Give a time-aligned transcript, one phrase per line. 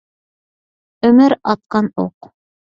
[1.09, 2.19] ئۆمۈر ئاتقان ئوق.